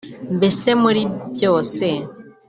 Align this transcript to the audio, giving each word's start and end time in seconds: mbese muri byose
mbese 0.37 0.69
muri 0.81 1.01
byose 1.33 1.85